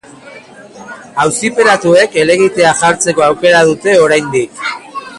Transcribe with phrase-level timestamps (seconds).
[1.25, 4.69] Auzipetuek helegitea jartzeko aukera dute oraindik.